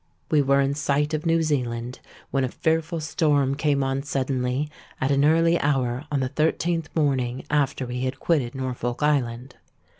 [0.31, 1.99] "We were in sight of New Zealand,
[2.31, 4.67] when a fearful storm came on suddenly
[4.99, 9.57] at an early hour on the thirteenth morning after we had quitted Norfolk Island.